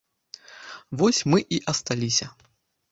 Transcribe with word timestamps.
Вось 1.03 1.21
мы 1.35 1.39
і 1.59 1.63
асталіся. 1.75 2.27